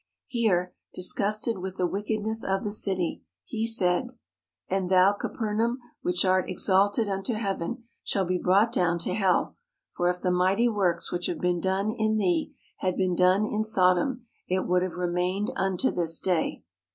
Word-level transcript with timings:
Here, 0.25 0.73
disgusted 0.95 1.59
with 1.59 1.77
the 1.77 1.85
wickedness 1.85 2.43
of 2.43 2.63
the 2.63 2.71
city, 2.71 3.21
He 3.43 3.67
said: 3.67 4.17
And 4.67 4.89
thou, 4.89 5.13
Capernaum, 5.13 5.77
which 6.01 6.25
art 6.25 6.49
exalted 6.49 7.07
unto 7.07 7.35
Heaven 7.35 7.83
shall 8.03 8.25
be 8.25 8.39
brought 8.39 8.71
down 8.71 8.97
to 8.97 9.13
hell; 9.13 9.53
for 9.95 10.09
if 10.09 10.19
the 10.19 10.31
mighty 10.31 10.67
works 10.67 11.11
which 11.11 11.27
have 11.27 11.39
been 11.39 11.59
done 11.59 11.91
in 11.91 12.17
thee, 12.17 12.51
had 12.77 12.97
been 12.97 13.13
done 13.15 13.45
in 13.45 13.63
Sodom, 13.63 14.25
it 14.47 14.65
would 14.65 14.81
have 14.81 14.93
remained 14.95 15.51
unto 15.55 15.91
this 15.91 16.19
day. 16.19 16.63